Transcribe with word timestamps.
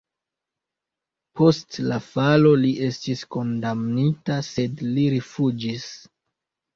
Post 1.41 1.75
la 1.91 1.99
falo 2.05 2.53
li 2.61 2.71
estis 2.87 3.21
kondamnita, 3.35 4.39
sed 4.47 4.81
li 4.97 5.05
rifuĝis. 5.17 5.85